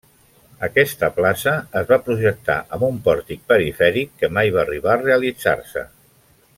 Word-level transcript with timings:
Aquesta 0.67 1.09
plaça 1.17 1.53
es 1.81 1.91
va 1.91 1.99
projectar 2.07 2.57
amb 2.77 2.87
un 2.89 2.97
pòrtic 3.09 3.45
perifèric 3.53 4.17
que 4.23 4.31
mai 4.39 4.53
va 4.57 4.63
arribar 4.65 4.95
a 4.97 5.01
realitzar-se. 5.07 5.89